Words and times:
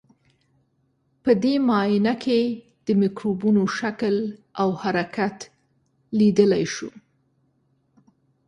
په 1.23 1.31
دې 1.43 1.53
معاینه 1.67 2.13
کې 2.23 2.39
د 2.85 2.87
مکروبونو 3.01 3.61
شکل 3.77 4.15
او 4.61 4.69
حرکت 4.81 5.37
لیدلای 6.17 6.65
شو. 6.75 6.89